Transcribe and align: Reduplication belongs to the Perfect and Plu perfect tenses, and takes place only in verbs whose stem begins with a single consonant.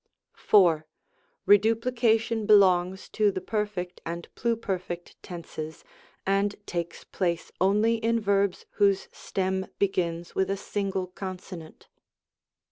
Reduplication 1.45 2.47
belongs 2.47 3.07
to 3.09 3.29
the 3.29 3.39
Perfect 3.39 4.01
and 4.03 4.33
Plu 4.33 4.55
perfect 4.55 5.15
tenses, 5.21 5.83
and 6.25 6.55
takes 6.65 7.03
place 7.03 7.51
only 7.61 7.97
in 7.97 8.19
verbs 8.19 8.65
whose 8.81 9.07
stem 9.11 9.67
begins 9.77 10.33
with 10.33 10.49
a 10.49 10.57
single 10.57 11.05
consonant. 11.05 11.87